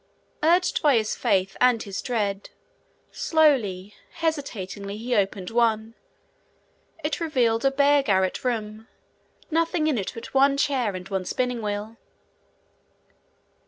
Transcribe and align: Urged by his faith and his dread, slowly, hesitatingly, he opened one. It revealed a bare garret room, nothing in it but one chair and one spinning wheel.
Urged 0.41 0.81
by 0.81 0.95
his 0.97 1.15
faith 1.15 1.55
and 1.61 1.83
his 1.83 2.01
dread, 2.01 2.49
slowly, 3.11 3.93
hesitatingly, 4.13 4.97
he 4.97 5.13
opened 5.13 5.51
one. 5.51 5.93
It 7.03 7.19
revealed 7.19 7.65
a 7.65 7.69
bare 7.69 8.01
garret 8.01 8.43
room, 8.43 8.87
nothing 9.51 9.85
in 9.85 9.99
it 9.99 10.13
but 10.15 10.33
one 10.33 10.57
chair 10.57 10.95
and 10.95 11.07
one 11.09 11.25
spinning 11.25 11.61
wheel. 11.61 11.97